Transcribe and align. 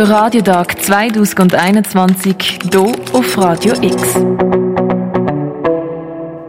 Der 0.00 0.08
Radiotag 0.08 0.80
2021 0.82 2.58
hier 2.72 2.94
auf 3.12 3.36
Radio 3.36 3.74
X. 3.82 4.14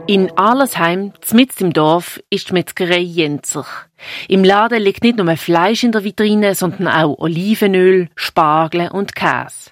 In 0.08 0.31
Arlesheim, 0.38 1.12
mitten 1.34 1.66
im 1.66 1.74
Dorf, 1.74 2.22
ist 2.29 2.48
die 2.48 2.54
Metzgerei 2.54 3.00
Jenzer. 3.00 3.66
Im 4.29 4.46
Laden 4.46 4.82
liegt 4.82 5.04
nicht 5.04 5.18
nur 5.18 5.36
Fleisch 5.36 5.84
in 5.84 5.92
der 5.92 6.06
Vitrine, 6.06 6.56
sondern 6.56 6.88
auch 6.88 7.20
Olivenöl, 7.20 8.08
Spargel 8.15 8.87
und 8.87 9.15
Käse. 9.15 9.72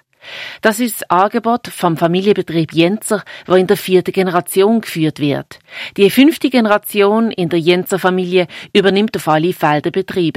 Das 0.60 0.78
ist 0.78 1.00
das 1.00 1.10
Angebot 1.10 1.68
vom 1.68 1.96
Familienbetrieb 1.96 2.74
Jenzer, 2.74 3.24
wo 3.46 3.54
in 3.54 3.66
der 3.66 3.78
vierten 3.78 4.12
Generation 4.12 4.82
geführt 4.82 5.20
wird. 5.20 5.58
Die 5.96 6.10
fünfte 6.10 6.50
Generation 6.50 7.30
in 7.30 7.48
der 7.48 7.58
Jenzer 7.58 7.98
Familie 7.98 8.46
übernimmt 8.74 9.16
auf 9.16 9.26
alle 9.26 9.54
Fälle 9.54 9.80
den 9.80 9.92
Betrieb. 9.92 10.36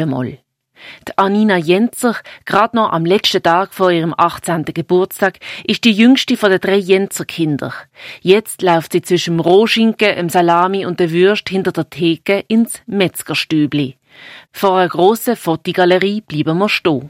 Die 1.07 1.17
Anina 1.17 1.57
Jenzer, 1.57 2.15
gerade 2.45 2.75
noch 2.75 2.91
am 2.91 3.05
letzten 3.05 3.43
Tag 3.43 3.73
vor 3.73 3.91
ihrem 3.91 4.13
18. 4.15 4.65
Geburtstag, 4.65 5.39
ist 5.63 5.83
die 5.83 5.91
jüngste 5.91 6.37
von 6.37 6.51
den 6.51 6.59
drei 6.59 6.77
Jenzer 6.77 7.25
Kinder. 7.25 7.73
Jetzt 8.21 8.61
läuft 8.61 8.93
sie 8.93 9.01
zwischen 9.01 9.37
dem 9.37 9.39
Rohschinken, 9.41 10.15
dem 10.15 10.29
Salami 10.29 10.85
und 10.85 10.99
der 10.99 11.11
Würst 11.11 11.49
hinter 11.49 11.71
der 11.71 11.89
Theke 11.89 12.43
ins 12.47 12.81
Metzgerstübli. 12.85 13.97
Vor 14.51 14.77
einer 14.77 14.89
grossen 14.89 15.35
Fotogalerie 15.35 16.21
bleiben 16.21 16.57
wir 16.57 16.69
stehen. 16.69 17.09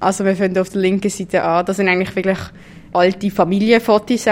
Also 0.00 0.24
wir 0.24 0.34
fangen 0.34 0.58
auf 0.58 0.70
der 0.70 0.80
linken 0.80 1.10
Seite 1.10 1.42
an. 1.42 1.66
Das 1.66 1.76
sind 1.76 1.88
eigentlich 1.88 2.16
wirklich 2.16 2.38
alte 2.92 3.30
Familienfotos 3.30 4.26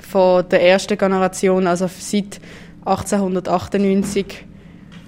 von 0.00 0.48
der 0.48 0.62
ersten 0.62 0.98
Generation, 0.98 1.66
also 1.66 1.86
seit 1.86 2.40
1898 2.84 4.44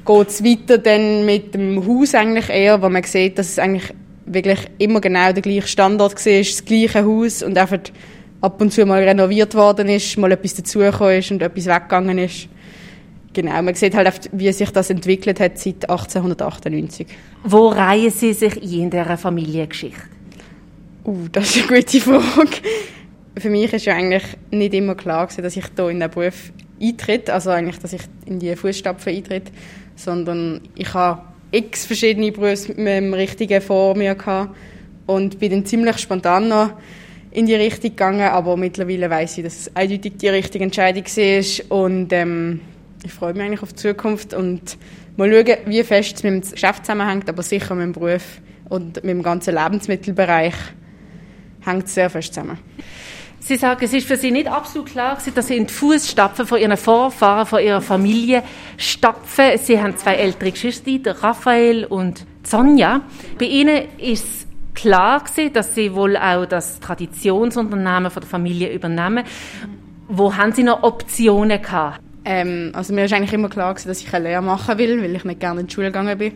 geht 0.04 0.28
es 0.28 0.44
weiter 0.44 0.78
dann 0.78 1.24
mit 1.24 1.54
dem 1.54 1.86
Haus 1.86 2.14
eigentlich 2.14 2.48
eher, 2.48 2.80
wo 2.82 2.88
man 2.88 3.02
sieht, 3.02 3.38
dass 3.38 3.50
es 3.50 3.58
eigentlich 3.58 3.92
wirklich 4.27 4.60
immer 4.78 5.00
genau 5.00 5.32
der 5.32 5.42
gleiche 5.42 5.66
Standort 5.66 6.14
war, 6.14 6.38
das 6.38 6.64
gleiche 6.64 7.04
Haus 7.04 7.42
und 7.42 7.58
einfach 7.58 7.78
ab 8.41 8.60
und 8.60 8.72
zu 8.72 8.84
mal 8.84 9.02
renoviert 9.02 9.55
worden 9.55 9.88
ist, 9.88 10.16
mal 10.19 10.32
etwas 10.32 10.55
dazugekommen 10.55 11.19
ist 11.19 11.30
und 11.30 11.42
etwas 11.42 11.66
weggegangen 11.66 12.19
ist. 12.19 12.48
Genau, 13.32 13.60
man 13.62 13.75
sieht 13.75 13.94
halt, 13.94 14.30
wie 14.32 14.52
sich 14.52 14.70
das 14.70 14.91
entwickelt 14.91 15.41
hat 15.41 15.58
seit 15.58 15.88
1898. 15.88 17.06
Wo 17.42 17.69
reihen 17.69 18.10
Sie 18.10 18.32
sich 18.32 18.62
ein 18.62 18.82
in 18.82 18.91
dieser 18.91 19.16
Familiengeschichte? 19.16 20.02
Uh, 21.05 21.27
das 21.32 21.56
ist 21.56 21.69
eine 21.69 21.80
gute 21.80 22.00
Frage. 22.00 22.50
Für 23.36 23.50
mich 23.50 23.72
ist 23.72 23.86
ja 23.86 23.94
eigentlich 23.94 24.22
nicht 24.50 24.72
immer 24.75 24.94
klar 24.94 25.27
gewesen, 25.27 25.42
dass 25.42 25.56
ich 25.56 25.64
hier 25.75 25.88
in 25.88 26.00
den 26.00 26.10
Beruf 26.10 26.52
eintritt, 26.80 27.28
also 27.28 27.50
eigentlich, 27.50 27.78
dass 27.78 27.92
ich 27.92 28.02
in 28.27 28.38
die 28.38 28.55
Fußstapfen 28.55 29.14
eintritt, 29.14 29.50
sondern 29.97 30.61
ich 30.75 30.92
habe 30.95 31.23
x 31.50 31.87
verschiedene 31.87 32.33
Berufe 32.33 32.73
mit 32.75 32.87
dem 32.87 33.14
Richtigen 33.14 33.61
vor 33.61 33.97
mir 33.97 34.14
gehabt 34.14 34.56
und 35.06 35.39
bin 35.39 35.50
dann 35.50 35.67
ziemlich 35.67 35.98
spontan 35.98 36.48
noch 36.48 36.73
in 37.31 37.47
die 37.47 37.55
Richtung 37.55 37.91
gegangen, 37.91 38.28
aber 38.28 38.56
mittlerweile 38.56 39.11
weiß 39.11 39.39
ich, 39.39 39.45
dass 39.45 39.61
es 39.61 39.77
eindeutig 39.77 40.15
die 40.19 40.28
richtige 40.28 40.65
Entscheidung 40.65 41.05
war 41.05 41.78
und 41.78 42.12
ähm, 42.12 42.61
ich 43.05 43.12
freue 43.12 43.34
mich 43.34 43.42
eigentlich 43.42 43.62
auf 43.62 43.72
die 43.72 43.77
Zukunft 43.77 44.34
und 44.34 44.78
mal 45.17 45.31
schauen, 45.31 45.56
wie 45.67 45.83
fest 45.83 46.17
es 46.17 46.22
mit 46.22 46.33
dem 46.33 46.50
Geschäft 46.50 46.87
zusammenhängt, 46.87 47.28
aber 47.28 47.42
sicher 47.42 47.75
mit 47.75 47.84
dem 47.84 47.92
Beruf 47.92 48.41
und 48.69 48.97
mit 48.97 49.11
dem 49.11 49.22
ganzen 49.22 49.55
Lebensmittelbereich 49.55 50.55
hängt 51.61 51.87
es 51.87 51.95
sehr 51.95 52.11
fest 52.11 52.34
zusammen. 52.34 52.59
Sie 53.47 53.56
sagen, 53.56 53.84
es 53.84 53.92
ist 53.92 54.09
für 54.09 54.17
Sie 54.17 54.31
nicht 54.31 54.48
absolut 54.48 54.89
klar, 54.89 55.19
dass 55.34 55.48
Sie 55.48 55.56
in 55.59 55.67
die 55.67 55.75
Fußstapfen 55.75 56.47
von 56.47 56.59
Ihren 56.59 56.78
Vorfahren, 56.78 57.45
von 57.45 57.62
Ihrer 57.62 57.83
Familie 57.83 58.42
stapfen. 58.78 59.59
Sie 59.62 59.78
haben 59.78 59.98
zwei 59.98 60.14
ältere 60.14 60.50
Geschwister, 60.50 61.23
Raphael 61.23 61.84
und 61.84 62.25
Sonja. 62.42 63.03
Bei 63.39 63.45
Ihnen 63.45 63.83
ist 63.98 64.47
klar 64.72 65.22
dass 65.53 65.75
Sie 65.75 65.95
wohl 65.95 66.17
auch 66.17 66.47
das 66.47 66.81
Traditionsunternehmen 66.81 68.11
von 68.11 68.22
der 68.22 68.31
Familie 68.31 68.72
übernehmen. 68.72 69.25
Wo 70.09 70.34
haben 70.34 70.53
Sie 70.53 70.62
noch 70.62 70.83
Optionen 70.83 71.61
gehabt? 71.61 72.00
Ähm, 72.25 72.71
also 72.72 72.94
mir 72.94 73.04
ist 73.04 73.12
eigentlich 73.12 73.34
immer 73.34 73.50
klar 73.50 73.75
dass 73.75 74.00
ich 74.00 74.15
eine 74.15 74.27
Lehre 74.27 74.41
machen 74.41 74.78
will, 74.78 75.03
weil 75.03 75.15
ich 75.15 75.25
nicht 75.25 75.41
gerne 75.41 75.60
in 75.60 75.66
die 75.66 75.75
Schule 75.75 75.88
gegangen 75.88 76.16
bin 76.16 76.33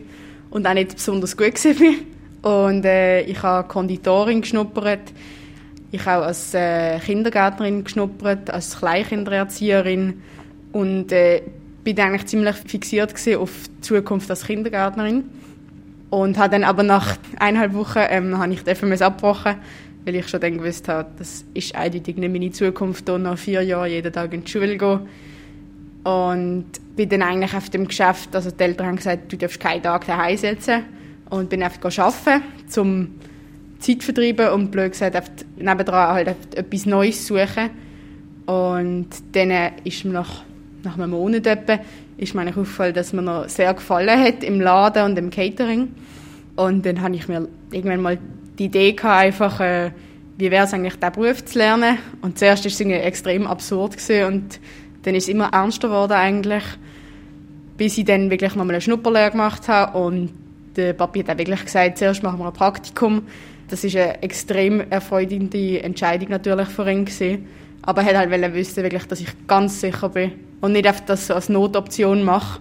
und 0.51 0.67
auch 0.67 0.75
nicht 0.75 0.93
besonders 0.93 1.35
gut 1.35 1.55
war. 1.65 2.67
Und 2.67 2.85
äh, 2.85 3.21
ich 3.21 3.41
habe 3.41 3.67
Konditorin 3.67 4.41
geschnuppert. 4.41 5.11
Ich 5.91 6.05
habe 6.05 6.25
als 6.25 6.53
äh, 6.53 6.99
Kindergärtnerin 6.99 7.83
geschnuppert, 7.83 8.51
als 8.51 8.77
Kleinkindererzieherin 8.77 10.21
und 10.71 11.11
äh, 11.11 11.41
bin 11.83 11.99
eigentlich 11.99 12.27
ziemlich 12.27 12.55
fixiert 12.55 13.13
auf 13.37 13.51
die 13.67 13.81
Zukunft 13.81 14.29
als 14.29 14.45
Kindergärtnerin. 14.45 15.23
Und 16.11 16.37
habe 16.37 16.51
dann 16.51 16.63
aber 16.63 16.83
nach 16.83 17.17
eineinhalb 17.39 17.73
Wochen 17.73 18.01
ähm, 18.09 18.37
habe 18.37 18.53
ich 18.53 18.63
die 18.63 19.03
abgebrochen, 19.03 19.55
weil 20.05 20.15
ich 20.15 20.27
schon 20.27 20.41
dann 20.41 20.57
gewusst 20.57 20.87
habe, 20.87 21.09
das 21.17 21.45
ist 21.53 21.75
eindeutig 21.75 22.17
nicht 22.17 22.31
meine 22.31 22.51
Zukunft, 22.51 23.07
hier 23.07 23.17
nach 23.17 23.37
vier 23.37 23.61
Jahren 23.61 23.89
jeden 23.89 24.11
Tag 24.11 24.33
in 24.33 24.43
die 24.43 24.51
Schule 24.51 24.77
gehen. 24.77 24.99
Und 26.03 26.65
bin 26.95 27.09
dann 27.09 27.21
eigentlich 27.21 27.53
auf 27.53 27.69
dem 27.69 27.87
Geschäft, 27.87 28.35
also 28.35 28.49
die 28.51 28.63
Eltern 28.63 28.87
haben 28.87 28.95
gesagt, 28.95 29.31
du 29.31 29.37
darfst 29.37 29.59
keinen 29.59 29.83
Tag 29.83 30.05
daheim 30.07 30.37
setzen. 30.37 30.85
Und 31.29 31.49
bin 31.49 31.61
einfach 31.61 31.99
arbeiten, 31.99 32.43
um 32.77 33.09
Zeit 33.79 34.03
vertreiben 34.03 34.49
und 34.49 34.71
blöd 34.71 34.91
gesagt, 34.91 35.45
nebendran 35.57 36.13
halt 36.13 36.27
etwas 36.55 36.85
Neues 36.85 37.25
suchen. 37.25 37.69
Und 38.45 39.09
dann 39.31 39.51
ist 39.83 40.05
mir 40.05 40.13
nach, 40.13 40.43
nach 40.83 40.97
einem 40.97 41.11
Monat 41.11 41.47
etwa, 41.47 41.79
ist 42.17 42.35
mir 42.35 42.47
aufgefallen, 42.47 42.93
dass 42.93 43.13
mir 43.13 43.21
noch 43.21 43.47
sehr 43.47 43.73
gefallen 43.73 44.19
hat 44.19 44.43
im 44.43 44.59
Laden 44.59 45.03
und 45.03 45.17
im 45.17 45.29
Catering. 45.29 45.89
Und 46.55 46.85
dann 46.85 47.01
habe 47.01 47.15
ich 47.15 47.27
mir 47.27 47.47
irgendwann 47.71 48.01
mal 48.01 48.17
die 48.57 48.65
Idee 48.65 48.91
gehabt, 48.91 49.21
einfach, 49.21 49.59
äh, 49.61 49.91
wie 50.37 50.51
wäre 50.51 50.65
es 50.65 50.73
eigentlich, 50.73 50.95
diesen 50.95 51.13
Beruf 51.13 51.45
zu 51.45 51.57
lernen. 51.57 51.97
Und 52.21 52.37
zuerst 52.37 52.65
war 52.65 52.71
es 52.71 52.79
extrem 53.05 53.47
absurd 53.47 53.97
gewesen 53.97 54.25
und 54.25 54.59
dann 55.03 55.15
ist 55.15 55.23
es 55.23 55.29
immer 55.29 55.49
ernster 55.53 55.87
geworden 55.87 56.13
eigentlich, 56.13 56.63
bis 57.77 57.97
ich 57.97 58.05
dann 58.05 58.29
wirklich 58.29 58.55
noch 58.55 58.65
mal 58.65 58.73
eine 58.73 58.81
Schnupperlehre 58.81 59.31
gemacht 59.31 59.67
habe 59.69 59.97
und 59.97 60.31
der 60.75 60.93
Papi 60.93 61.21
hat 61.21 61.29
auch 61.29 61.37
wirklich 61.37 61.63
gesagt, 61.63 61.97
zuerst 61.97 62.23
machen 62.23 62.39
wir 62.39 62.47
ein 62.47 62.53
Praktikum. 62.53 63.23
Das 63.69 63.83
ist 63.83 63.95
eine 63.95 64.21
extrem 64.23 64.81
erfreuliche 64.89 65.83
Entscheidung 65.83 66.29
natürlich 66.29 66.67
für 66.69 66.89
ihn 66.89 67.05
gewesen. 67.05 67.47
Aber 67.83 68.01
er 68.01 68.19
wollte 68.19 68.43
halt 68.43 68.53
wissen, 68.53 68.83
wirklich, 68.83 69.05
dass 69.05 69.21
ich 69.21 69.29
ganz 69.47 69.79
sicher 69.79 70.09
bin 70.09 70.31
und 70.61 70.73
nicht 70.73 70.87
einfach 70.87 71.05
das 71.05 71.31
als 71.31 71.49
Notoption 71.49 72.23
mache. 72.23 72.59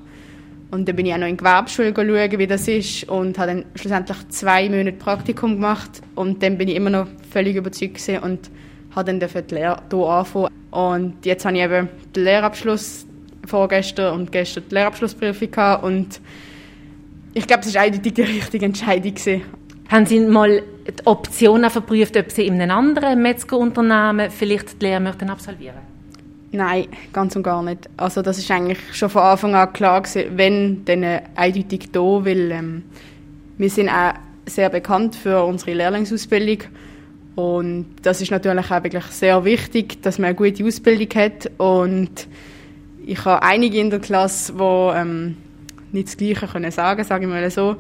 Und 0.71 0.87
dann 0.87 0.97
bin 0.97 1.07
ich 1.07 1.15
auch 1.15 1.19
noch 1.19 1.27
in 1.27 1.37
die 1.37 1.39
Gewerbeschule 1.39 1.95
schauen, 1.95 2.39
wie 2.39 2.47
das 2.47 2.69
ist 2.69 3.09
und 3.09 3.39
habe 3.39 3.53
dann 3.53 3.65
schlussendlich 3.75 4.29
zwei 4.29 4.69
Monate 4.69 4.93
Praktikum 4.93 5.55
gemacht 5.55 6.03
und 6.15 6.43
dann 6.43 6.59
bin 6.59 6.69
ich 6.69 6.77
immer 6.77 6.91
noch 6.91 7.07
völlig 7.31 7.57
überzeugt 7.57 8.07
und 8.23 8.51
habe 8.95 9.07
dann 9.07 9.19
die 9.19 9.55
Lehre 9.55 9.83
hier 9.91 9.99
angefangen. 9.99 10.49
Und 10.71 11.25
jetzt 11.25 11.47
habe 11.47 11.57
ich 11.57 11.63
eben 11.63 11.89
den 12.15 12.25
Lehrabschluss 12.25 13.07
vorgestern 13.47 14.15
und 14.15 14.31
gestern 14.31 14.65
die 14.71 14.75
Lehrabschlussprüfung 14.75 15.51
gehabt 15.51 15.85
und 15.85 16.21
ich 17.33 17.47
glaube, 17.47 17.63
es 17.65 17.75
war 17.75 17.83
eindeutig 17.83 18.13
die 18.15 18.23
richtige 18.23 18.67
Entscheidung. 18.67 19.15
Gewesen. 19.15 19.43
Haben 19.89 20.07
Sie 20.07 20.21
mal 20.21 20.63
die 20.87 21.07
Option 21.07 21.69
verprüft, 21.71 22.17
ob 22.17 22.31
Sie 22.31 22.47
in 22.47 22.61
einem 22.61 22.77
anderen 22.77 23.23
Metzgerunternehmen 23.23 24.31
vielleicht 24.31 24.81
die 24.81 24.87
Lehre 24.87 25.01
möchten 25.01 25.31
absolvieren 25.31 25.99
Nein, 26.51 26.87
ganz 27.13 27.37
und 27.37 27.43
gar 27.43 27.63
nicht. 27.63 27.91
Also 27.99 28.23
das 28.23 28.39
ist 28.39 28.51
eigentlich 28.51 28.79
schon 28.93 29.11
von 29.11 29.23
Anfang 29.23 29.55
an 29.55 29.73
klar 29.73 30.03
gewesen, 30.03 30.31
wenn, 30.37 30.85
dann 30.87 31.05
eindeutig 31.35 31.91
da, 31.93 32.01
weil 32.01 32.51
ähm, 32.51 32.83
wir 33.59 33.69
sind 33.69 33.91
auch 33.91 34.15
sehr 34.47 34.71
bekannt 34.71 35.15
für 35.15 35.45
unsere 35.45 35.75
Lehrlingsausbildung 35.75 36.69
und 37.37 37.87
das 38.03 38.23
ist 38.23 38.31
natürlich 38.31 38.71
auch 38.71 38.83
wirklich 38.83 39.05
sehr 39.05 39.45
wichtig, 39.45 40.03
dass 40.03 40.19
man 40.19 40.29
eine 40.29 40.37
gute 40.37 40.65
Ausbildung 40.65 41.09
hat 41.23 41.51
und 41.59 42.27
ich 43.07 43.25
habe 43.25 43.43
einige 43.43 43.79
in 43.79 43.91
der 43.91 44.01
Klasse, 44.01 44.55
die 44.55 44.99
ähm, 44.99 45.37
nicht 45.93 46.09
das 46.09 46.17
Gleiche 46.17 46.47
können 46.47 46.71
sagen, 46.71 47.05
sage 47.05 47.25
ich 47.25 47.31
mal 47.31 47.51
so. 47.51 47.77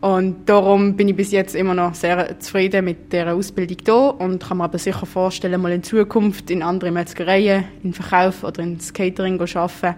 Und 0.00 0.48
darum 0.48 0.94
bin 0.94 1.08
ich 1.08 1.16
bis 1.16 1.32
jetzt 1.32 1.54
immer 1.54 1.74
noch 1.74 1.94
sehr 1.94 2.38
zufrieden 2.38 2.84
mit 2.84 3.12
der 3.12 3.34
Ausbildung 3.34 3.78
hier 3.84 4.14
und 4.18 4.42
kann 4.42 4.58
mir 4.58 4.64
aber 4.64 4.78
sicher 4.78 5.06
vorstellen, 5.06 5.60
mal 5.60 5.72
in 5.72 5.82
Zukunft 5.82 6.50
in 6.50 6.62
andere 6.62 6.90
Metzgereien, 6.90 7.64
in 7.82 7.92
Verkauf 7.92 8.44
oder 8.44 8.62
ins 8.62 8.92
Catering 8.92 9.44
zu 9.46 9.58
arbeiten. 9.58 9.96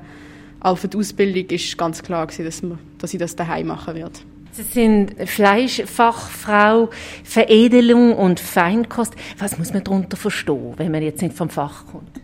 Auch 0.61 0.79
für 0.79 0.89
die 0.89 0.99
Ausbildung 0.99 1.47
ist 1.51 1.77
ganz 1.77 2.03
klar 2.03 2.27
gewesen, 2.27 2.45
dass, 2.45 2.63
man, 2.63 2.79
dass 2.99 3.13
ich 3.13 3.21
das 3.21 3.35
daheim 3.37 3.69
machen 3.69 3.95
werde. 3.95 4.19
Sie 4.53 4.63
sind 4.63 5.15
Fleischfachfrau, 5.29 6.91
Veredelung 7.23 8.15
und 8.15 8.41
Feinkost. 8.41 9.15
Was 9.39 9.59
muss 9.59 9.73
man 9.73 9.85
darunter 9.85 10.17
verstehen, 10.17 10.75
wenn 10.77 10.91
man 10.91 11.03
jetzt 11.03 11.23
nicht 11.23 11.37
vom 11.37 11.49
Fach 11.49 11.87
kommt? 11.87 12.21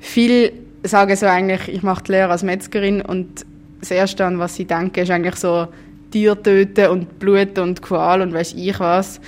Viele 0.00 0.52
sagen 0.82 1.14
so 1.14 1.26
eigentlich, 1.26 1.68
ich 1.68 1.82
mache 1.82 2.02
die 2.04 2.12
Lehre 2.12 2.30
als 2.30 2.42
Metzgerin 2.42 3.00
und 3.02 3.46
das 3.80 3.90
Erste, 3.90 4.24
an 4.24 4.38
was 4.38 4.56
sie 4.56 4.64
denken, 4.64 5.00
ist 5.00 5.10
eigentlich 5.10 5.36
so 5.36 5.68
Tier 6.12 6.40
töten 6.40 6.90
und 6.90 7.18
Blut 7.18 7.58
und 7.58 7.82
Qual 7.82 8.22
und 8.22 8.32
weiß 8.32 8.54
ich 8.54 8.78
was. 8.78 9.20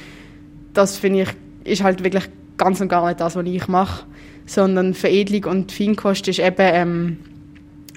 Das 0.72 0.96
finde 0.96 1.22
ich, 1.22 1.28
ist 1.64 1.82
halt 1.82 2.04
wirklich 2.04 2.24
ganz 2.56 2.80
und 2.80 2.88
gar 2.88 3.06
nicht 3.08 3.20
das, 3.20 3.34
was 3.34 3.46
ich 3.46 3.66
mache. 3.66 4.04
Sondern 4.46 4.94
Veredelung 4.94 5.50
und 5.50 5.72
Feinkost 5.72 6.28
ist 6.28 6.38
eben 6.38 6.54
ähm, 6.58 7.16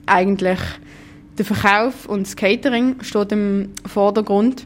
eigentlich 0.05 0.59
der 1.37 1.45
Verkauf 1.45 2.07
und 2.07 2.25
das 2.25 2.35
Catering 2.35 3.01
steht 3.01 3.31
im 3.31 3.69
Vordergrund. 3.85 4.65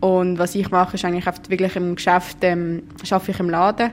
Und 0.00 0.38
was 0.38 0.54
ich 0.54 0.70
mache, 0.70 0.96
ist 0.96 1.04
eigentlich 1.04 1.26
oft 1.26 1.48
wirklich 1.50 1.76
im 1.76 1.96
Geschäft, 1.96 2.38
ähm, 2.42 2.82
arbeite 3.10 3.30
ich 3.30 3.40
im 3.40 3.50
Laden 3.50 3.90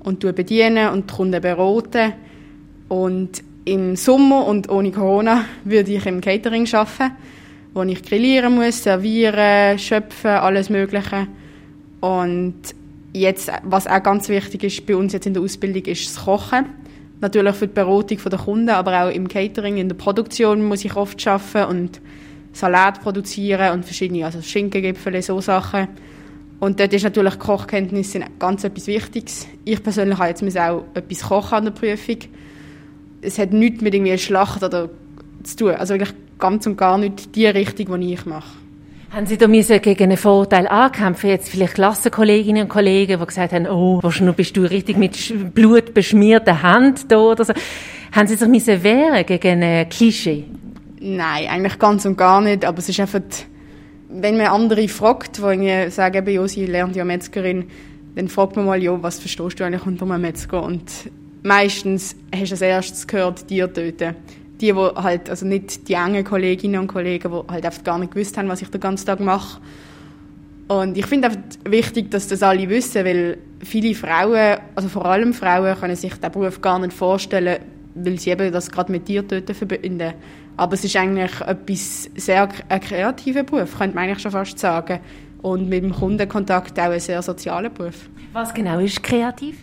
und 0.00 0.20
bediene 0.20 0.92
und 0.92 1.10
die 1.10 1.14
Kunden 1.14 1.40
beraten. 1.40 2.12
Und 2.88 3.42
im 3.64 3.96
Sommer 3.96 4.46
und 4.46 4.68
ohne 4.68 4.92
Corona 4.92 5.46
würde 5.64 5.92
ich 5.92 6.06
im 6.06 6.20
Catering 6.20 6.68
arbeiten, 6.74 7.16
wo 7.74 7.82
ich 7.82 8.02
grillieren 8.02 8.54
muss, 8.54 8.84
servieren, 8.84 9.78
schöpfen, 9.78 10.30
alles 10.30 10.70
Mögliche. 10.70 11.26
Und 12.00 12.54
jetzt, 13.12 13.50
was 13.64 13.86
auch 13.86 14.02
ganz 14.02 14.28
wichtig 14.28 14.62
ist 14.64 14.86
bei 14.86 14.96
uns 14.96 15.12
jetzt 15.12 15.26
in 15.26 15.34
der 15.34 15.42
Ausbildung, 15.42 15.84
ist 15.84 16.06
das 16.06 16.24
Kochen. 16.24 16.66
Natürlich 17.20 17.54
für 17.56 17.66
die 17.66 17.74
Beratung 17.74 18.18
der 18.24 18.38
Kunden, 18.38 18.70
aber 18.70 19.04
auch 19.04 19.10
im 19.10 19.28
Catering, 19.28 19.78
in 19.78 19.88
der 19.88 19.96
Produktion 19.96 20.64
muss 20.64 20.84
ich 20.84 20.94
oft 20.96 21.26
arbeiten 21.26 21.70
und 21.70 22.00
Salat 22.52 23.02
produzieren 23.02 23.72
und 23.72 23.84
verschiedene, 23.84 24.24
also 24.24 24.40
Schinkengipfel, 24.40 25.20
so 25.22 25.40
Sachen. 25.40 25.88
Und 26.60 26.78
dort 26.78 26.92
ist 26.92 27.02
natürlich 27.02 27.38
Kochkenntnisse 27.38 28.20
ganz 28.38 28.62
etwas 28.62 28.86
Wichtiges. 28.86 29.46
Ich 29.64 29.82
persönlich 29.82 30.18
habe 30.18 30.28
jetzt 30.28 30.58
auch 30.58 30.84
etwas 30.94 31.22
kochen 31.22 31.54
an 31.54 31.64
der 31.64 31.72
Prüfung. 31.72 32.18
Es 33.22 33.38
hat 33.38 33.52
nichts 33.52 33.82
mit 33.82 33.94
irgendwie 33.94 34.16
Schlacht 34.18 34.62
oder 34.62 34.88
zu 35.42 35.56
tun. 35.56 35.70
Also 35.72 35.94
wirklich 35.94 36.14
ganz 36.44 36.66
und 36.66 36.76
gar 36.76 36.98
nicht 36.98 37.34
die 37.36 37.46
Richtung, 37.46 37.98
die 37.98 38.12
ich 38.12 38.26
mache. 38.26 38.52
Haben 39.10 39.24
Sie 39.24 39.38
da 39.38 39.48
müssen 39.48 39.80
gegen 39.80 40.02
einen 40.02 40.18
Vorteil 40.18 40.68
ankämpfen? 40.68 41.30
Jetzt 41.30 41.48
vielleicht 41.48 41.72
Klassenkolleginnen 41.72 42.64
und 42.64 42.68
Kollegen, 42.68 43.18
die 43.18 43.26
gesagt 43.26 43.54
haben, 43.54 43.66
oh, 43.66 43.98
wahrscheinlich 44.02 44.36
bist 44.36 44.54
du 44.54 44.62
richtig 44.62 44.98
mit 44.98 45.54
Blut 45.54 45.94
beschmierter 45.94 46.62
Hand 46.62 47.10
da 47.10 47.16
oder 47.16 47.46
so. 47.46 47.54
Haben 48.12 48.26
Sie 48.26 48.34
sich 48.34 48.46
müssen 48.46 48.82
wehren 48.82 49.24
gegen 49.24 49.62
ein 49.62 49.88
Klischee? 49.88 50.44
Nein, 51.00 51.48
eigentlich 51.48 51.78
ganz 51.78 52.04
und 52.04 52.18
gar 52.18 52.42
nicht. 52.42 52.66
Aber 52.66 52.78
es 52.78 52.90
ist 52.90 53.00
einfach, 53.00 53.22
wenn 54.10 54.36
man 54.36 54.48
andere 54.48 54.86
fragt, 54.88 55.38
die 55.38 55.90
sagen, 55.90 56.28
ja, 56.28 56.48
sie 56.48 56.66
lernt 56.66 56.94
ja 56.94 57.06
Metzgerin, 57.06 57.64
dann 58.16 58.28
fragt 58.28 58.56
man 58.56 58.66
mal, 58.66 58.82
ja, 58.82 59.02
was 59.02 59.18
verstehst 59.18 59.60
du 59.60 59.64
eigentlich 59.64 59.86
unter 59.86 60.04
einem 60.04 60.20
Metzger? 60.20 60.62
Und 60.62 60.90
meistens 61.42 62.14
hast 62.34 62.50
du 62.50 62.54
als 62.54 62.60
erstes 62.60 63.06
gehört, 63.06 63.48
Tier 63.48 63.72
töten. 63.72 64.14
Die, 64.60 64.72
die 64.72 64.74
halt, 64.74 65.28
also 65.28 65.46
nicht 65.46 65.88
die 65.88 65.94
engen 65.94 66.24
Kolleginnen 66.24 66.80
und 66.80 66.86
Kollegen, 66.86 67.30
die 67.30 67.52
halt 67.52 67.66
einfach 67.66 67.82
gar 67.82 67.98
nicht 67.98 68.12
gewusst 68.12 68.36
haben, 68.38 68.48
was 68.48 68.62
ich 68.62 68.68
den 68.68 68.80
ganzen 68.80 69.06
Tag 69.06 69.20
mache. 69.20 69.60
Und 70.68 70.96
ich 70.96 71.06
finde 71.06 71.28
einfach 71.28 71.40
wichtig, 71.64 72.10
dass 72.10 72.28
das 72.28 72.42
alle 72.42 72.68
wissen, 72.68 73.04
weil 73.04 73.38
viele 73.60 73.94
Frauen, 73.94 74.58
also 74.74 74.88
vor 74.88 75.04
allem 75.04 75.34
Frauen, 75.34 75.76
können 75.78 75.96
sich 75.96 76.14
den 76.14 76.32
Beruf 76.32 76.60
gar 76.60 76.78
nicht 76.78 76.92
vorstellen, 76.92 77.58
weil 77.94 78.18
sie 78.18 78.30
eben 78.30 78.52
das 78.52 78.70
gerade 78.70 78.90
mit 78.90 79.06
Tiertöten 79.06 79.54
verbinden. 79.54 80.14
Aber 80.56 80.74
es 80.74 80.84
ist 80.84 80.96
eigentlich 80.96 81.40
etwas 81.40 82.10
sehr 82.14 82.48
ein 82.68 82.80
kreativer 82.80 83.42
Beruf, 83.42 83.76
könnte 83.76 83.94
man 83.94 84.04
eigentlich 84.04 84.20
schon 84.20 84.30
fast 84.30 84.58
sagen. 84.58 85.00
Und 85.42 85.68
mit 85.68 85.84
dem 85.84 85.92
Kundenkontakt 85.92 86.78
auch 86.78 86.84
ein 86.84 87.00
sehr 87.00 87.20
sozialer 87.20 87.68
Beruf. 87.68 88.08
Was 88.32 88.54
genau 88.54 88.78
ist 88.78 89.02
kreativ? 89.02 89.56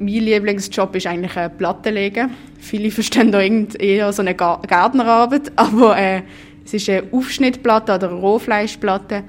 Mein 0.00 0.08
Lieblingsjob 0.08 0.94
ist 0.94 1.06
eigentlich 1.06 1.36
eine 1.36 1.50
Platte 1.50 1.90
legen. 1.90 2.30
Viele 2.58 2.90
verstehen 2.92 3.32
da 3.32 3.40
eher 3.40 4.12
so 4.12 4.22
eine 4.22 4.34
Gärtnerarbeit, 4.34 5.52
aber 5.56 5.98
äh, 5.98 6.22
es 6.64 6.74
ist 6.74 6.88
eine 6.88 7.04
Aufschnittplatte 7.10 7.94
oder 7.94 8.10
eine 8.10 8.20
Rohfleischplatte, 8.20 9.24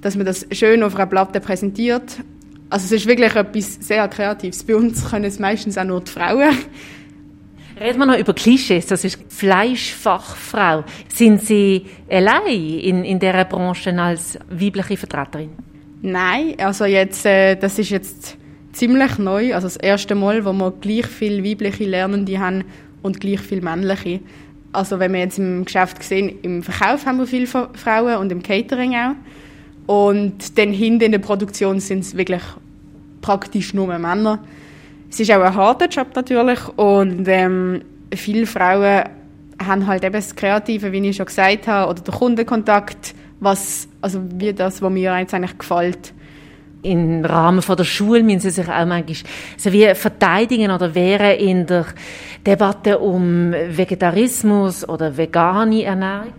dass 0.00 0.16
man 0.16 0.26
das 0.26 0.46
schön 0.52 0.82
auf 0.82 0.94
einer 0.94 1.06
Platte 1.06 1.40
präsentiert. 1.40 2.18
Also 2.70 2.86
es 2.86 2.92
ist 2.92 3.06
wirklich 3.06 3.34
etwas 3.34 3.74
sehr 3.80 4.06
Kreatives. 4.08 4.64
Bei 4.64 4.76
uns 4.76 5.08
können 5.08 5.24
es 5.24 5.38
meistens 5.38 5.78
auch 5.78 5.84
nur 5.84 6.00
die 6.00 6.10
Frauen. 6.10 6.56
Reden 7.80 7.98
wir 7.98 8.06
noch 8.06 8.18
über 8.18 8.34
Klischees. 8.34 8.86
Das 8.86 9.04
ist 9.04 9.18
Fleischfachfrau. 9.28 10.84
Sind 11.08 11.42
Sie 11.42 11.86
allein 12.08 12.46
in, 12.46 13.04
in 13.04 13.18
dieser 13.18 13.44
Branche 13.44 13.92
als 14.00 14.38
weibliche 14.48 14.96
Vertreterin? 14.96 15.50
Nein, 16.02 16.54
also 16.58 16.84
jetzt, 16.84 17.26
äh, 17.26 17.56
das 17.56 17.78
ist 17.78 17.90
jetzt 17.90 18.36
ziemlich 18.74 19.18
neu. 19.18 19.54
Also 19.54 19.66
das 19.66 19.76
erste 19.76 20.14
Mal, 20.14 20.44
wo 20.44 20.52
wir 20.52 20.72
gleich 20.80 21.06
viele 21.06 21.44
weibliche 21.44 21.84
Lernende 21.84 22.38
haben 22.38 22.64
und 23.02 23.20
gleich 23.20 23.40
viele 23.40 23.62
männliche. 23.62 24.20
Also 24.72 24.98
wenn 24.98 25.12
wir 25.12 25.20
jetzt 25.20 25.38
im 25.38 25.64
Geschäft 25.64 26.02
sehen, 26.02 26.38
im 26.42 26.62
Verkauf 26.62 27.06
haben 27.06 27.18
wir 27.18 27.26
viele 27.26 27.46
Frauen 27.46 28.16
und 28.16 28.32
im 28.32 28.42
Catering 28.42 28.94
auch. 28.94 29.14
Und 29.86 30.58
dann 30.58 30.72
hinten 30.72 31.04
in 31.04 31.12
der 31.12 31.18
Produktion 31.18 31.78
sind 31.78 32.00
es 32.00 32.16
wirklich 32.16 32.42
praktisch 33.20 33.74
nur 33.74 33.86
Männer. 33.98 34.40
Es 35.10 35.20
ist 35.20 35.30
auch 35.30 35.42
ein 35.42 35.54
harter 35.54 35.86
Job 35.86 36.08
natürlich 36.16 36.58
und 36.76 37.28
ähm, 37.28 37.82
viele 38.12 38.46
Frauen 38.46 39.04
haben 39.64 39.86
halt 39.86 40.02
eben 40.02 40.14
das 40.14 40.34
Kreative, 40.34 40.90
wie 40.90 41.08
ich 41.08 41.16
schon 41.16 41.26
gesagt 41.26 41.68
habe, 41.68 41.90
oder 41.90 42.02
der 42.02 42.14
Kundenkontakt, 42.14 43.14
was, 43.38 43.86
also 44.00 44.20
wie 44.34 44.52
das, 44.52 44.82
was 44.82 44.90
mir 44.90 45.16
jetzt 45.18 45.34
eigentlich 45.34 45.56
gefällt. 45.56 46.13
Im 46.84 47.24
Rahmen 47.24 47.62
von 47.62 47.76
der 47.76 47.84
Schule 47.84 48.22
müssen 48.22 48.40
Sie 48.40 48.50
sich 48.50 48.68
auch 48.68 48.84
manchmal 48.84 49.16
so 49.56 49.72
wie 49.72 49.94
verteidigen 49.94 50.70
oder 50.70 50.94
wehren 50.94 51.38
in 51.38 51.66
der 51.66 51.86
Debatte 52.46 52.98
um 52.98 53.52
Vegetarismus 53.52 54.86
oder 54.86 55.16
vegane 55.16 55.82
Ernährung? 55.82 56.32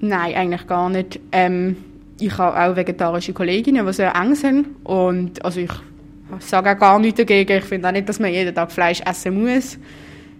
Nein, 0.00 0.34
eigentlich 0.34 0.66
gar 0.66 0.90
nicht. 0.90 1.20
Ähm, 1.30 1.76
ich 2.18 2.36
habe 2.36 2.60
auch 2.60 2.76
vegetarische 2.76 3.32
Kolleginnen, 3.32 3.86
die 3.86 3.92
sehr 3.92 4.14
eng 4.16 4.34
sind 4.34 4.66
und 4.84 5.44
also 5.44 5.60
ich 5.60 5.70
sage 6.40 6.72
auch 6.72 6.78
gar 6.78 6.98
nichts 6.98 7.18
dagegen. 7.18 7.58
Ich 7.58 7.64
finde 7.64 7.88
auch 7.88 7.92
nicht, 7.92 8.08
dass 8.08 8.18
man 8.18 8.32
jeden 8.32 8.54
Tag 8.54 8.72
Fleisch 8.72 9.00
essen 9.00 9.40
muss. 9.40 9.78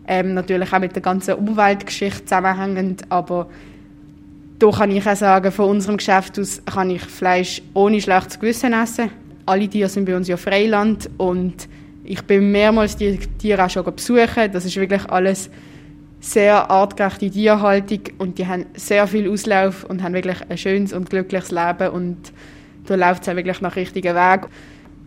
Ähm, 0.09 0.35
natürlich 0.35 0.73
auch 0.73 0.81
mit 0.81 0.95
der 0.95 1.03
ganzen 1.03 1.35
Umweltgeschichte 1.35 2.25
zusammenhängend, 2.25 3.03
aber 3.09 3.49
da 4.59 4.71
kann 4.71 4.91
ich 4.91 5.07
auch 5.07 5.15
sagen, 5.15 5.53
von 5.53 5.71
unserem 5.71 5.99
Geschäft 5.99 6.39
aus 6.39 6.61
kann 6.65 6.91
ich 6.91 7.03
Fleisch 7.03 7.63
ohne 7.75 8.01
schlechtes 8.01 8.41
Gewissen 8.41 8.73
essen. 8.73 9.11
Alle 9.49 9.67
Tiere 9.67 9.89
sind 9.89 10.05
bei 10.05 10.15
uns 10.15 10.29
ja 10.29 10.37
Freiland 10.37 11.09
und 11.17 11.69
ich 12.05 12.23
bin 12.23 12.53
mehrmals 12.53 12.97
die 12.97 13.19
Tiere 13.39 13.65
auch 13.65 13.71
schon 13.71 13.85
besuchen. 13.85 14.53
Das 14.53 14.65
ist 14.65 14.77
wirklich 14.77 15.09
alles 15.09 15.51
sehr 16.21 16.71
artgerechte 16.71 17.31
Tierhaltung 17.31 18.01
und 18.19 18.39
die 18.39 18.47
haben 18.47 18.67
sehr 18.75 19.07
viel 19.07 19.31
Auslauf 19.31 19.85
und 19.85 20.03
haben 20.03 20.13
wirklich 20.13 20.39
ein 20.49 20.59
schönes 20.59 20.93
und 20.93 21.09
glückliches 21.09 21.51
Leben 21.51 21.89
und 21.91 22.19
da 22.87 22.95
läuft 22.95 23.23
es 23.23 23.29
auch 23.29 23.37
wirklich 23.37 23.61
nach 23.61 23.77
richtigen 23.77 24.15
Weg. 24.15 24.49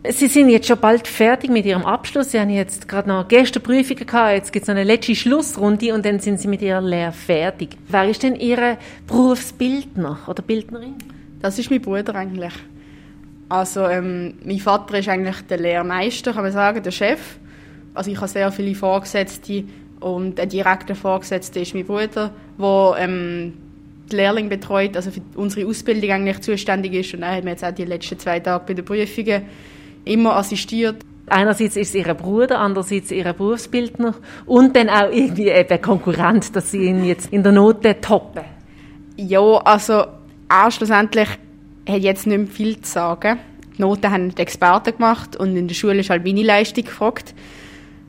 Sie 0.09 0.27
sind 0.27 0.49
jetzt 0.49 0.67
schon 0.67 0.79
bald 0.79 1.07
fertig 1.07 1.51
mit 1.51 1.65
Ihrem 1.65 1.85
Abschluss. 1.85 2.31
Sie 2.31 2.39
haben 2.39 2.49
jetzt 2.49 2.87
gerade 2.87 3.07
noch 3.07 3.27
gestern 3.27 3.61
Prüfungen 3.61 4.07
gehabt. 4.07 4.33
Jetzt 4.33 4.51
gibt 4.51 4.63
es 4.63 4.67
noch 4.67 4.75
eine 4.75 4.83
letzte 4.83 5.13
Schlussrunde 5.13 5.93
und 5.93 6.03
dann 6.03 6.19
sind 6.19 6.39
Sie 6.39 6.47
mit 6.47 6.63
Ihrer 6.63 6.81
Lehre 6.81 7.11
fertig. 7.11 7.77
Wer 7.87 8.09
ist 8.09 8.23
denn 8.23 8.35
Ihr 8.35 8.79
Berufsbildner 9.05 10.17
oder 10.25 10.41
Bildnerin? 10.41 10.95
Das 11.39 11.59
ist 11.59 11.69
mein 11.69 11.81
Bruder 11.81 12.15
eigentlich. 12.15 12.53
Also 13.51 13.85
ähm, 13.85 14.35
mein 14.45 14.59
Vater 14.59 14.97
ist 14.97 15.09
eigentlich 15.09 15.41
der 15.49 15.57
Lehrmeister, 15.57 16.31
kann 16.31 16.43
man 16.43 16.53
sagen, 16.53 16.81
der 16.81 16.91
Chef. 16.91 17.19
Also 17.93 18.09
ich 18.09 18.15
habe 18.15 18.29
sehr 18.29 18.49
viele 18.49 18.73
Vorgesetzte 18.75 19.65
und 19.99 20.37
der 20.37 20.45
direkte 20.45 20.95
Vorgesetzte 20.95 21.59
ist 21.59 21.73
mein 21.73 21.85
Bruder, 21.85 22.31
der 22.57 22.95
ähm, 22.97 23.51
die 24.09 24.15
Lehrling 24.15 24.47
betreut, 24.47 24.95
also 24.95 25.11
für 25.11 25.19
unsere 25.35 25.67
Ausbildung 25.67 26.11
eigentlich 26.11 26.39
zuständig 26.39 26.93
ist. 26.93 27.13
Und 27.13 27.23
er 27.23 27.35
hat 27.35 27.43
mir 27.43 27.49
jetzt 27.49 27.65
auch 27.65 27.73
die 27.73 27.83
letzten 27.83 28.17
zwei 28.19 28.39
Tage 28.39 28.63
bei 28.67 28.73
den 28.73 28.85
Prüfungen 28.85 29.41
immer 30.05 30.37
assistiert. 30.37 31.03
Einerseits 31.27 31.75
ist 31.75 31.89
es 31.89 31.95
ihr 31.95 32.13
Bruder, 32.13 32.57
andererseits 32.57 33.11
ihr 33.11 33.33
Berufsbildner 33.33 34.15
und 34.45 34.77
dann 34.77 34.87
auch 34.87 35.11
irgendwie 35.11 35.49
eben 35.49 35.81
Konkurrent, 35.81 36.55
dass 36.55 36.71
sie 36.71 36.85
ihn 36.85 37.03
jetzt 37.03 37.33
in 37.33 37.43
der 37.43 37.51
Note 37.51 37.99
toppen. 37.99 38.43
Ja, 39.17 39.41
also 39.41 40.05
auch 40.47 40.71
schlussendlich 40.71 41.27
hat 41.87 42.01
jetzt 42.01 42.27
nicht 42.27 42.37
mehr 42.37 42.47
viel 42.47 42.81
zu 42.81 42.91
sagen. 42.91 43.39
Die 43.77 43.81
Noten 43.81 44.11
haben 44.11 44.35
die 44.35 44.41
Experten 44.41 44.95
gemacht 44.95 45.35
und 45.35 45.55
in 45.55 45.67
der 45.67 45.75
Schule 45.75 45.99
ist 45.99 46.09
halt 46.09 46.25
meine 46.25 46.43
Leistung 46.43 46.83
gefragt. 46.83 47.33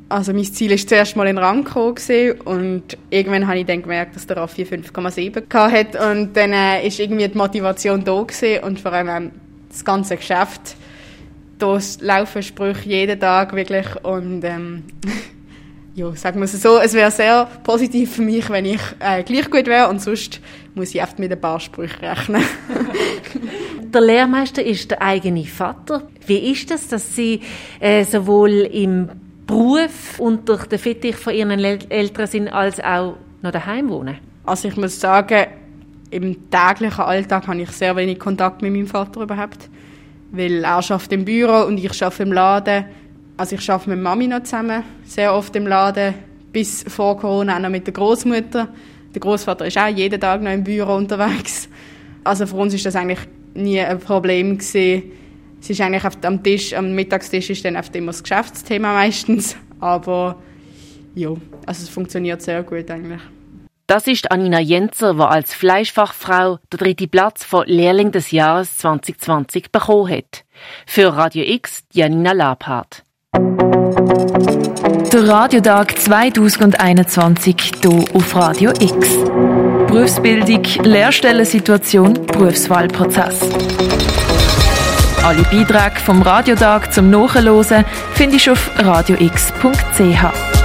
Also 0.08 0.34
mein 0.34 0.44
Ziel 0.44 0.72
ist 0.72 0.88
zuerst 0.88 1.16
mal 1.16 1.26
in 1.26 1.36
den 1.36 1.44
Rang 1.44 1.64
gekommen 1.64 1.96
und 2.44 2.98
irgendwann 3.08 3.46
habe 3.46 3.60
ich 3.60 3.66
dann 3.66 3.80
gemerkt, 3.80 4.14
dass 4.14 4.26
der 4.26 4.36
Raffi 4.36 4.64
5,7 4.64 5.70
hat 5.70 5.96
und 6.10 6.36
dann 6.36 6.52
äh, 6.52 6.86
irgendwie 6.86 7.28
die 7.28 7.38
Motivation 7.38 8.04
da 8.04 8.22
gewesen 8.22 8.62
und 8.62 8.78
vor 8.80 8.92
allem 8.92 9.30
das 9.70 9.84
ganze 9.84 10.16
Geschäft 10.16 10.76
da 11.62 11.78
laufen 12.00 12.42
Sprüche 12.42 12.88
jeden 12.88 13.20
Tag 13.20 13.54
wirklich 13.54 13.86
und 14.02 14.42
ähm, 14.44 14.82
ja, 15.94 16.14
sagen 16.16 16.40
wir 16.40 16.44
es 16.44 16.60
so, 16.60 16.78
es 16.78 16.94
wäre 16.94 17.10
sehr 17.10 17.46
positiv 17.64 18.16
für 18.16 18.22
mich, 18.22 18.48
wenn 18.48 18.64
ich 18.64 18.80
äh, 18.98 19.22
gleich 19.22 19.50
gut 19.50 19.66
wäre 19.66 19.88
und 19.88 20.00
sonst 20.00 20.40
muss 20.74 20.94
ich 20.94 21.02
oft 21.02 21.18
mit 21.18 21.30
ein 21.30 21.40
paar 21.40 21.60
Sprüchen 21.60 22.04
rechnen. 22.04 22.42
der 23.92 24.00
Lehrmeister 24.00 24.64
ist 24.64 24.90
der 24.90 25.02
eigene 25.02 25.44
Vater. 25.44 26.02
Wie 26.26 26.50
ist 26.52 26.70
das, 26.70 26.88
dass 26.88 27.14
Sie 27.14 27.40
äh, 27.78 28.04
sowohl 28.04 28.50
im 28.72 29.10
Beruf 29.46 30.18
unter 30.18 30.56
der 30.56 30.78
Fittich 30.78 31.16
von 31.16 31.34
Ihren 31.34 31.50
Eltern 31.50 32.26
sind, 32.26 32.48
als 32.48 32.80
auch 32.80 33.16
noch 33.42 33.50
daheim 33.50 33.90
wohnen? 33.90 34.16
Also 34.44 34.68
ich 34.68 34.76
muss 34.76 34.98
sagen, 34.98 35.46
im 36.10 36.50
täglichen 36.50 37.04
Alltag 37.04 37.46
habe 37.46 37.60
ich 37.60 37.70
sehr 37.70 37.94
wenig 37.96 38.18
Kontakt 38.18 38.62
mit 38.62 38.72
meinem 38.72 38.86
Vater 38.86 39.22
überhaupt 39.22 39.68
weil 40.32 40.64
er 40.64 40.70
arbeitet 40.70 41.12
im 41.12 41.24
Büro 41.24 41.66
und 41.66 41.78
ich 41.78 42.02
arbeite 42.02 42.22
im 42.22 42.32
Laden. 42.32 42.84
Also 43.36 43.56
ich 43.56 43.70
arbeite 43.70 43.90
mit 43.90 44.00
Mami 44.00 44.26
noch 44.26 44.42
zusammen, 44.42 44.84
sehr 45.04 45.34
oft 45.34 45.54
im 45.56 45.66
Laden, 45.66 46.14
bis 46.52 46.84
vor 46.86 47.16
Corona 47.16 47.56
auch 47.56 47.60
noch 47.60 47.70
mit 47.70 47.86
der 47.86 47.94
Großmutter. 47.94 48.68
Der 49.14 49.20
Großvater 49.20 49.66
ist 49.66 49.78
auch 49.78 49.88
jeden 49.88 50.20
Tag 50.20 50.42
noch 50.42 50.52
im 50.52 50.64
Büro 50.64 50.94
unterwegs. 50.94 51.68
Also 52.24 52.46
für 52.46 52.56
uns 52.56 52.74
ist 52.74 52.86
das 52.86 52.96
eigentlich 52.96 53.20
nie 53.54 53.80
ein 53.80 53.98
Problem 53.98 54.58
gesehen. 54.58 55.12
Es 55.60 55.70
ist 55.70 55.80
eigentlich 55.80 56.04
am 56.24 56.42
Tisch, 56.42 56.72
am 56.74 56.94
Mittagstisch 56.94 57.50
ist 57.50 57.64
dann 57.64 57.76
oft 57.76 57.94
immer 57.94 58.08
das 58.08 58.22
Geschäftsthema 58.22 58.92
meistens, 58.94 59.56
aber 59.80 60.36
ja, 61.14 61.28
also 61.66 61.82
es 61.82 61.88
funktioniert 61.88 62.42
sehr 62.42 62.62
gut 62.62 62.90
eigentlich. 62.90 63.20
Das 63.86 64.06
ist 64.06 64.30
Anina 64.30 64.60
Jenzer, 64.60 65.14
die 65.14 65.20
als 65.20 65.54
Fleischfachfrau 65.54 66.58
den 66.72 66.78
dritten 66.78 67.10
Platz 67.10 67.44
von 67.44 67.66
Lehrling 67.66 68.10
des 68.10 68.30
Jahres 68.30 68.78
2020 68.78 69.70
bekommen 69.70 70.10
hat. 70.10 70.44
Für 70.86 71.14
Radio 71.14 71.44
X 71.44 71.84
Janina 71.92 72.32
Labhardt. 72.32 73.04
Der 75.12 75.28
Radiotag 75.28 75.98
2021 75.98 77.72
hier 77.82 78.04
auf 78.14 78.34
Radio 78.34 78.70
X. 78.80 79.14
Berufsbildung, 79.86 80.62
Lehrstellensituation, 80.84 82.14
Berufswahlprozess. 82.14 83.40
Alle 85.22 85.42
Beiträge 85.42 86.00
vom 86.02 86.22
Radiotag 86.22 86.94
zum 86.94 87.10
Nachhören 87.10 87.84
findest 88.14 88.46
du 88.46 88.52
auf 88.52 88.70
radiox.ch. 88.78 90.61